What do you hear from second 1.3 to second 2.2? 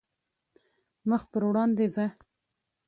پر وړاندې ځه.